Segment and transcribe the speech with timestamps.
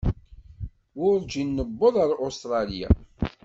[0.99, 2.89] Werǧin newweḍ ar Ustṛalya.